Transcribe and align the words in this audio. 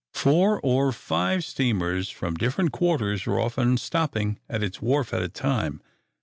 Four 0.15 0.59
or 0.63 0.91
five 0.91 1.43
steamers 1.43 2.09
from 2.09 2.33
different 2.33 2.71
quarters 2.71 3.27
are 3.27 3.39
often 3.39 3.77
stopping 3.77 4.39
at 4.49 4.63
its 4.63 4.81
wharf 4.81 5.13
at 5.13 5.21
a 5.21 5.29
time. 5.29 5.79